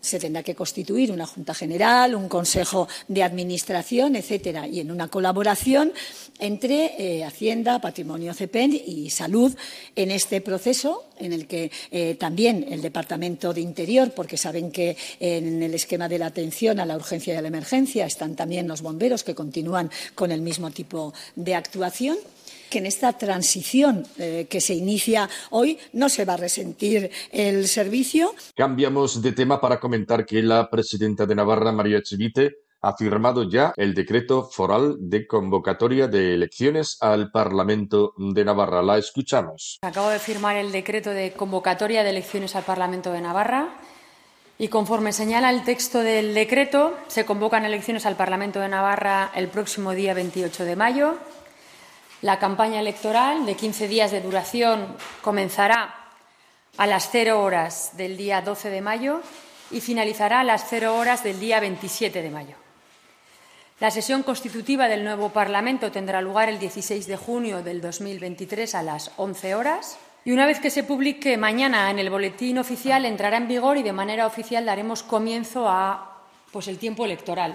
[0.00, 5.08] Se tendrá que constituir una Junta General, un Consejo de Administración, etcétera, y en una
[5.08, 5.92] colaboración
[6.38, 9.56] entre eh, Hacienda, Patrimonio CEPEN y Salud
[9.96, 14.96] en este proceso, en el que eh, también el Departamento de Interior, porque saben que
[15.18, 18.68] en el esquema de la atención a la urgencia y a la emergencia están también
[18.68, 22.18] los bomberos que continúan con el mismo tipo de actuación
[22.68, 27.66] que en esta transición eh, que se inicia hoy no se va a resentir el
[27.68, 28.34] servicio.
[28.56, 33.72] Cambiamos de tema para comentar que la presidenta de Navarra, María Chivite, ha firmado ya
[33.76, 38.82] el decreto foral de convocatoria de elecciones al Parlamento de Navarra.
[38.82, 39.78] La escuchamos.
[39.82, 43.76] Acabo de firmar el decreto de convocatoria de elecciones al Parlamento de Navarra
[44.58, 49.48] y conforme señala el texto del decreto, se convocan elecciones al Parlamento de Navarra el
[49.48, 51.18] próximo día 28 de mayo
[52.22, 55.94] la campaña electoral de 15 días de duración comenzará
[56.76, 59.20] a las cero horas del día 12 de mayo
[59.70, 62.56] y finalizará a las cero horas del día 27 de mayo.
[63.80, 68.82] La sesión constitutiva del nuevo Parlamento tendrá lugar el 16 de junio del 2023 a
[68.82, 73.36] las 11 horas y una vez que se publique mañana en el boletín oficial entrará
[73.36, 77.54] en vigor y de manera oficial daremos comienzo a pues el tiempo electoral.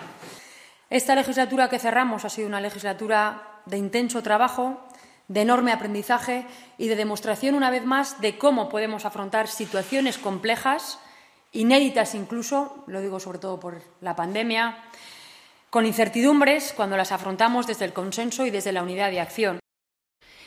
[0.89, 4.79] Esta legislatura que cerramos ha sido una legislatura de intenso trabajo,
[5.27, 6.45] de enorme aprendizaje
[6.77, 10.99] y de demostración, una vez más, de cómo podemos afrontar situaciones complejas,
[11.51, 14.77] inéditas incluso, lo digo sobre todo por la pandemia,
[15.69, 19.59] con incertidumbres cuando las afrontamos desde el consenso y desde la unidad de acción.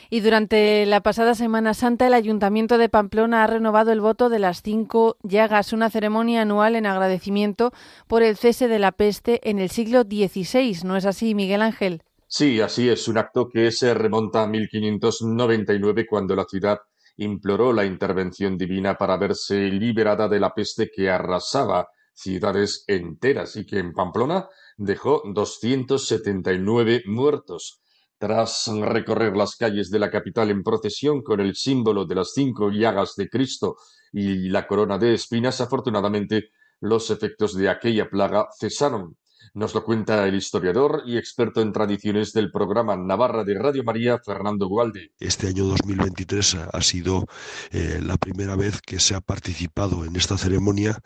[0.09, 4.39] Y durante la pasada Semana Santa, el Ayuntamiento de Pamplona ha renovado el voto de
[4.39, 7.73] las cinco llagas, una ceremonia anual en agradecimiento
[8.07, 10.85] por el cese de la peste en el siglo XVI.
[10.85, 12.03] ¿No es así, Miguel Ángel?
[12.29, 16.79] Sí, así es, un acto que se remonta a 1599 cuando la ciudad
[17.17, 23.65] imploró la intervención divina para verse liberada de la peste que arrasaba ciudades enteras y
[23.65, 27.81] que en Pamplona dejó 279 muertos.
[28.17, 32.71] Tras recorrer las calles de la capital en procesión con el símbolo de las cinco
[32.71, 33.77] llagas de Cristo
[34.11, 36.49] y la corona de espinas, afortunadamente
[36.81, 39.15] los efectos de aquella plaga cesaron.
[39.53, 44.19] Nos lo cuenta el historiador y experto en tradiciones del programa Navarra de Radio María,
[44.19, 45.11] Fernando Gualde.
[45.19, 47.25] Este año 2023 ha sido
[47.71, 50.99] eh, la primera vez que se ha participado en esta ceremonia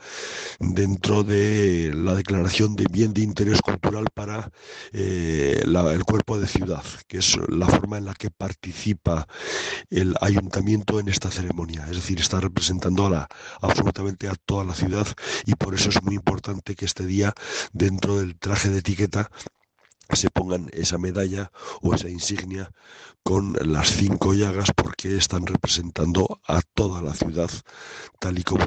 [0.60, 4.52] dentro de la declaración de bien de interés cultural para
[4.92, 9.28] eh, el cuerpo de ciudad, que es la forma en la que participa
[9.90, 11.86] el ayuntamiento en esta ceremonia.
[11.90, 13.28] Es decir, está representando a la,
[13.62, 15.08] absolutamente a toda la ciudad
[15.46, 17.34] y por eso es muy importante que este día,
[17.74, 19.30] dentro del traje de etiqueta
[20.16, 21.52] se pongan esa medalla
[21.82, 22.72] o esa insignia
[23.24, 27.50] con las cinco llagas porque están representando a toda la ciudad
[28.20, 28.66] tal y como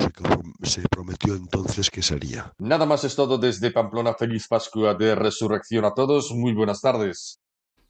[0.63, 2.53] se, prometió entonces que sería.
[2.59, 4.15] Nada más es todo desde Pamplona.
[4.15, 6.31] Feliz Pascua de Resurrección a todos.
[6.33, 7.41] Muy buenas tardes.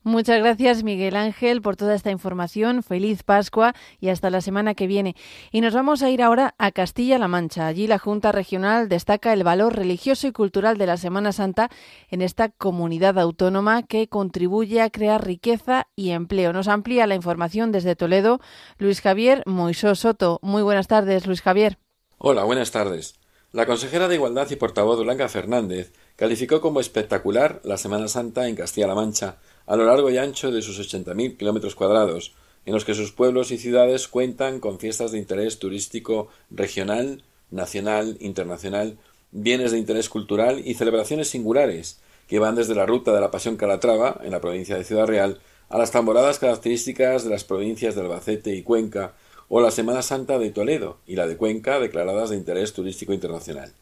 [0.06, 2.82] Muchas gracias, Miguel Ángel, por toda esta información.
[2.82, 5.16] Feliz Pascua y hasta la semana que viene.
[5.50, 7.66] Y nos vamos a ir ahora a Castilla-La Mancha.
[7.66, 11.70] Allí la Junta Regional destaca el valor religioso y cultural de la Semana Santa
[12.10, 16.52] en esta comunidad autónoma que contribuye a crear riqueza y empleo.
[16.52, 18.40] Nos amplía la información desde Toledo
[18.76, 20.38] Luis Javier Moisó Soto.
[20.42, 21.78] Muy buenas tardes, Luis Javier.
[22.18, 23.14] Hola, buenas tardes.
[23.52, 28.56] La consejera de Igualdad y portavoz Blanca Fernández calificó como espectacular la Semana Santa en
[28.56, 32.34] Castilla-La Mancha a lo largo y ancho de sus 80.000 kilómetros cuadrados,
[32.66, 38.16] en los que sus pueblos y ciudades cuentan con fiestas de interés turístico regional, nacional,
[38.20, 38.96] internacional,
[39.32, 43.56] bienes de interés cultural y celebraciones singulares, que van desde la ruta de la Pasión
[43.56, 48.02] Calatrava, en la provincia de Ciudad Real, a las tamboradas características de las provincias de
[48.02, 49.14] Albacete y Cuenca,
[49.48, 53.72] o la Semana Santa de Toledo y la de Cuenca, declaradas de interés turístico internacional.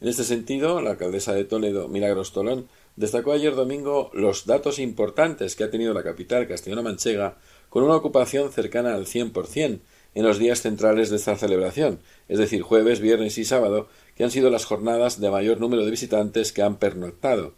[0.00, 5.54] En este sentido, la alcaldesa de Toledo, Milagros Tolón, destacó ayer domingo los datos importantes
[5.54, 7.36] que ha tenido la capital castellano-manchega
[7.68, 9.80] con una ocupación cercana al 100%
[10.14, 14.30] en los días centrales de esta celebración, es decir, jueves, viernes y sábado, que han
[14.30, 17.52] sido las jornadas de mayor número de visitantes que han pernoctado.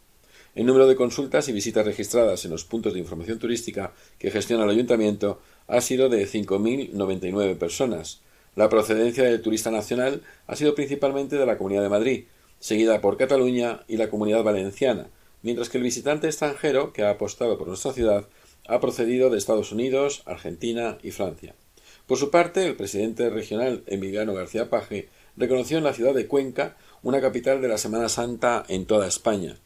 [0.56, 4.64] El número de consultas y visitas registradas en los puntos de información turística que gestiona
[4.64, 8.22] el ayuntamiento ha sido de 5.099 personas.
[8.56, 12.24] La procedencia del turista nacional ha sido principalmente de la Comunidad de Madrid,
[12.58, 15.10] seguida por Cataluña y la Comunidad Valenciana,
[15.42, 18.28] mientras que el visitante extranjero que ha apostado por nuestra ciudad
[18.66, 21.54] ha procedido de Estados Unidos, Argentina y Francia.
[22.06, 26.76] Por su parte, el presidente regional Emiliano García Paje reconoció en la ciudad de Cuenca
[27.02, 29.56] una capital de la Semana Santa en toda España.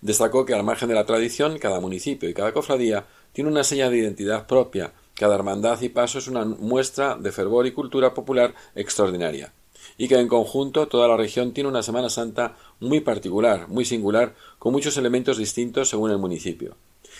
[0.00, 3.90] Destacó que al margen de la tradición, cada municipio y cada cofradía tiene una seña
[3.90, 8.54] de identidad propia, cada hermandad y paso es una muestra de fervor y cultura popular
[8.74, 9.52] extraordinaria
[10.00, 14.34] y que en conjunto toda la región tiene una Semana Santa muy particular, muy singular,
[14.58, 16.74] con muchos elementos distintos según el municipio.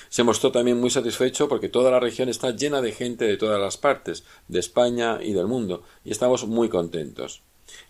[0.08, 3.60] Se mostró también muy satisfecho porque toda la región está llena de gente de todas
[3.60, 7.42] las partes, de España y del mundo, y estamos muy contentos.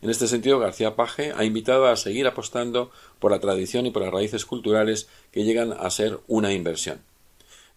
[0.03, 4.03] En este sentido, García Paje ha invitado a seguir apostando por la tradición y por
[4.03, 7.01] las raíces culturales que llegan a ser una inversión.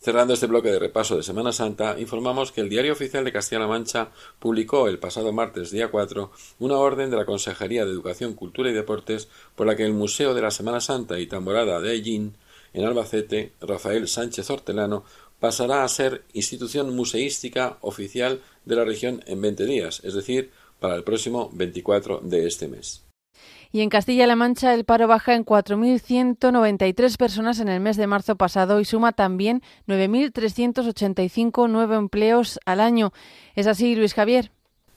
[0.03, 3.67] Cerrando este bloque de repaso de Semana Santa, informamos que el Diario Oficial de Castilla-La
[3.67, 6.29] Mancha publicó el pasado martes día 4
[6.59, 10.33] una orden de la Consejería de Educación, Cultura y Deportes por la que el Museo
[10.33, 12.33] de la Semana Santa y Tamborada de Ellín,
[12.73, 15.05] en Albacete, Rafael Sánchez Hortelano,
[15.39, 20.51] pasará a ser institución museística oficial de la región en 20 días, es decir,
[20.81, 23.02] para el próximo 24 de este mes.
[23.75, 28.35] Y en Castilla-La Mancha el paro baja en 4.193 personas en el mes de marzo
[28.35, 33.13] pasado y suma también 9.385 nuevos empleos al año.
[33.55, 34.51] ¿Es así, Luis Javier?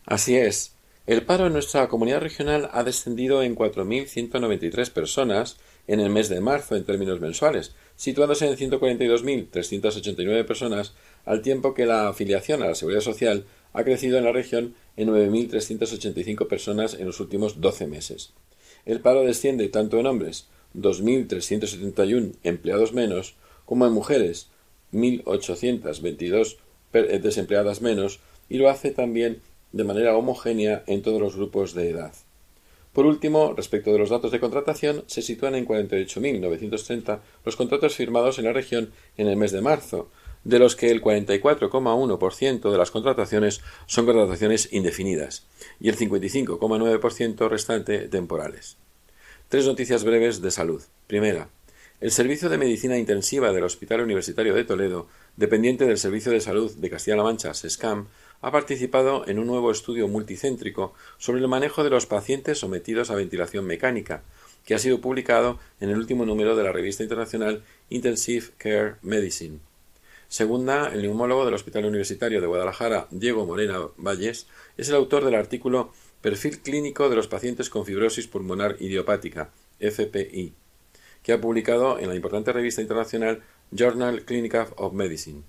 [0.04, 0.74] Así es.
[1.06, 5.56] El paro en nuestra comunidad regional ha descendido en 4.193 personas
[5.86, 10.92] en el mes de marzo en términos mensuales, situándose en 142.389 personas,
[11.24, 15.08] al tiempo que la afiliación a la Seguridad Social ha crecido en la región en
[15.08, 18.34] 9.385 personas en los últimos 12 meses.
[18.86, 23.34] El paro desciende tanto en hombres, 2.371 empleados menos,
[23.64, 24.48] como en mujeres,
[24.92, 26.56] 1.822
[26.92, 29.40] eh, desempleadas menos, y lo hace también
[29.72, 32.12] de manera homogénea en todos los grupos de edad.
[32.92, 38.38] Por último, respecto de los datos de contratación, se sitúan en 48.930 los contratos firmados
[38.38, 40.08] en la región en el mes de marzo,
[40.46, 45.44] de los que el 44,1% de las contrataciones son contrataciones indefinidas
[45.80, 48.76] y el 55,9% restante temporales.
[49.48, 50.82] Tres noticias breves de salud.
[51.08, 51.48] Primera,
[52.00, 56.72] el Servicio de Medicina Intensiva del Hospital Universitario de Toledo, dependiente del Servicio de Salud
[56.76, 58.06] de Castilla-La Mancha, SESCAM,
[58.40, 63.16] ha participado en un nuevo estudio multicéntrico sobre el manejo de los pacientes sometidos a
[63.16, 64.22] ventilación mecánica,
[64.64, 69.65] que ha sido publicado en el último número de la revista internacional Intensive Care Medicine.
[70.28, 74.46] Segunda, el neumólogo del Hospital Universitario de Guadalajara, Diego Morena Valles,
[74.76, 80.52] es el autor del artículo Perfil clínico de los pacientes con fibrosis pulmonar idiopática, FPI,
[81.22, 85.42] que ha publicado en la importante revista internacional Journal Clinical of Medicine.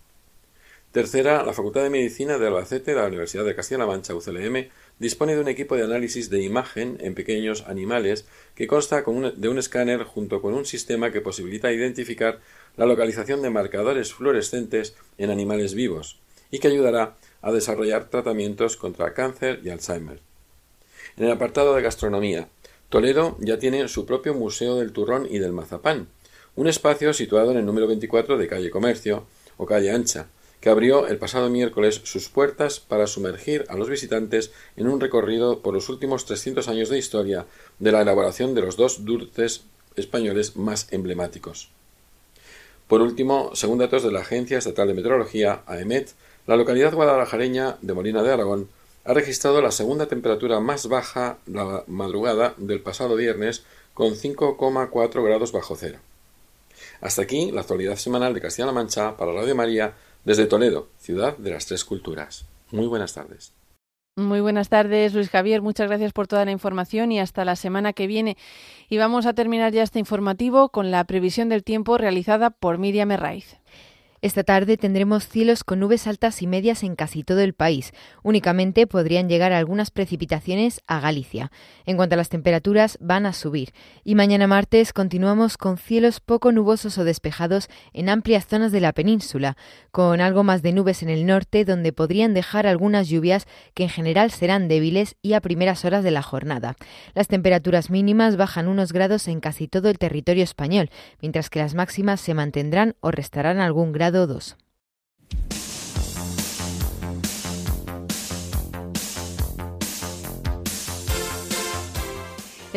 [0.91, 4.69] Tercera, la Facultad de Medicina de Albacete de la Universidad de Castilla-La Mancha, UCLM,
[4.99, 8.25] dispone de un equipo de análisis de imagen en pequeños animales
[8.55, 12.39] que consta de un escáner junto con un sistema que posibilita identificar
[12.77, 16.19] la localización de marcadores fluorescentes en animales vivos
[16.51, 20.19] y que ayudará a desarrollar tratamientos contra cáncer y Alzheimer.
[21.17, 22.47] En el apartado de gastronomía,
[22.89, 26.07] Toledo ya tiene su propio Museo del Turrón y del Mazapán,
[26.55, 29.25] un espacio situado en el número 24 de calle Comercio
[29.57, 30.27] o calle Ancha,
[30.61, 35.61] que abrió el pasado miércoles sus puertas para sumergir a los visitantes en un recorrido
[35.61, 37.45] por los últimos 300 años de historia
[37.79, 39.65] de la elaboración de los dos dulces
[39.95, 41.69] españoles más emblemáticos.
[42.87, 46.11] Por último, según datos de la Agencia Estatal de Meteorología, AEMET,
[46.45, 48.69] la localidad guadalajareña de Molina de Aragón
[49.03, 53.63] ha registrado la segunda temperatura más baja la madrugada del pasado viernes
[53.93, 55.99] con 5,4 grados bajo cero.
[57.01, 61.51] Hasta aquí la actualidad semanal de Castilla-La Mancha para Radio María desde Toledo, ciudad de
[61.51, 62.45] las tres culturas.
[62.71, 63.56] Muy buenas tardes.
[64.17, 65.61] Muy buenas tardes, Luis Javier.
[65.61, 68.35] Muchas gracias por toda la información y hasta la semana que viene.
[68.89, 73.11] Y vamos a terminar ya este informativo con la previsión del tiempo realizada por Miriam
[73.11, 73.59] Herraiz.
[74.19, 77.93] Esta tarde tendremos cielos con nubes altas y medias en casi todo el país.
[78.23, 81.51] Únicamente podrían llegar algunas precipitaciones a Galicia.
[81.85, 83.73] En cuanto a las temperaturas, van a subir.
[84.03, 88.91] Y mañana martes continuamos con cielos poco nubosos o despejados en amplias zonas de la
[88.91, 89.55] península,
[89.91, 93.45] con algo más de nubes en el norte, donde podrían dejar algunas lluvias
[93.75, 96.75] que en general serán débiles y a primeras horas de la jornada.
[97.13, 100.89] Las temperaturas mínimas bajan unos grados en casi todo el territorio español,
[101.21, 104.06] mientras que las máximas se mantendrán o restarán algún grado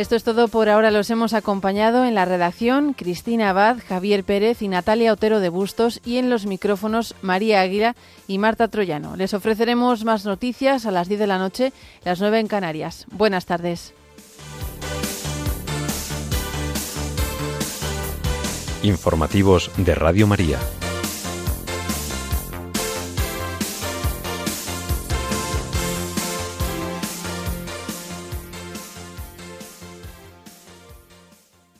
[0.00, 0.90] esto es todo por ahora.
[0.90, 6.00] Los hemos acompañado en la redacción Cristina Abad, Javier Pérez y Natalia Otero de Bustos
[6.04, 7.94] y en los micrófonos María Águila
[8.26, 9.16] y Marta Troyano.
[9.16, 11.72] Les ofreceremos más noticias a las 10 de la noche,
[12.04, 13.06] las 9 en Canarias.
[13.10, 13.92] Buenas tardes.
[18.82, 20.58] Informativos de Radio María.